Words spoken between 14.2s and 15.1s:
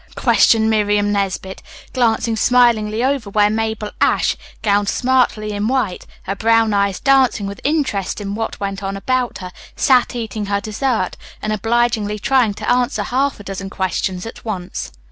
at once.